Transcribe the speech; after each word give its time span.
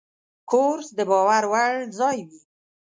کورس 0.49 0.87
د 0.97 0.99
باور 1.11 1.43
وړ 1.51 1.73
ځای 1.99 2.17
وي. 2.27 2.41